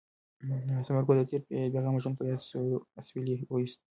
ثمر 0.85 1.01
ګل 1.07 1.17
د 1.19 1.23
تېر 1.29 1.41
بې 1.47 1.59
غمه 1.83 1.99
ژوند 2.03 2.15
په 2.17 2.23
یاد 2.29 2.41
سوړ 2.49 2.69
اسویلی 2.99 3.35
ویوست. 3.51 3.79